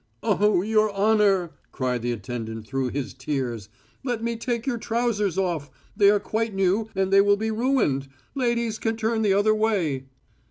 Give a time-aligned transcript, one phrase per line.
[0.23, 3.69] "Oh, your honour!" cried the attendant through his tears.
[4.03, 5.69] "Let me take your trousers off.
[5.95, 8.07] They are quite new, and they will be ruined....
[8.33, 10.07] Ladies can turn the other way."